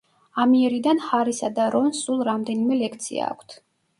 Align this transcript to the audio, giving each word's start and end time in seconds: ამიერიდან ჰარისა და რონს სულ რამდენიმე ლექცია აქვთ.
ამიერიდან 0.43 1.01
ჰარისა 1.09 1.51
და 1.59 1.67
რონს 1.77 2.01
სულ 2.07 2.25
რამდენიმე 2.31 2.79
ლექცია 2.79 3.31
აქვთ. 3.37 3.57